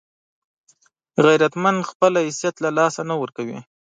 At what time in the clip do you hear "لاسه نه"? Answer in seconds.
2.77-3.15